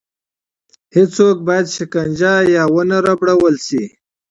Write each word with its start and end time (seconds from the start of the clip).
هېڅوک 0.95 1.37
باید 1.47 1.67
شکنجه 1.75 2.33
یا 2.55 2.63
ونه 2.75 2.97
ربړول 3.05 3.55
شي. 3.67 3.83